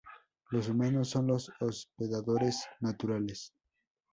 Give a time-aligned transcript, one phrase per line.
[0.49, 3.53] Los humanos son los hospedadores naturales.